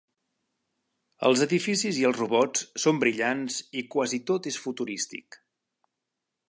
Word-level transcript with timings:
Els 1.29 1.43
edificis 1.45 1.99
i 2.03 2.07
els 2.09 2.21
robots 2.23 2.65
son 2.85 3.03
brillants 3.05 3.59
i 3.83 3.85
quasi 3.97 4.23
tot 4.31 4.49
és 4.55 4.59
futurístic. 4.65 5.41